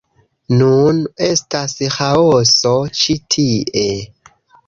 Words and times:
Nun 0.61 1.01
estas 1.25 1.75
ĥaoso 1.97 2.73
ĉi 3.01 3.19
tie 3.35 3.87